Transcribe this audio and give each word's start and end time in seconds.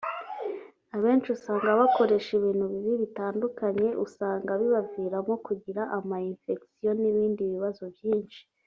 abenshi 0.95 1.27
usanga 1.35 1.69
bakoresha 1.81 2.29
ibintu 2.39 2.65
bibi 2.71 2.93
bitandukanye 3.03 3.87
usanga 4.05 4.51
bibaviramo 4.61 5.33
kugira 5.45 5.81
ama 5.97 6.15
infection 6.29 6.95
n’ibindi 7.01 7.43
bibazo 7.53 7.83
byinshi 7.95 8.39